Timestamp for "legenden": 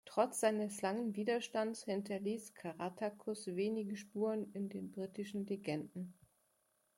5.45-6.15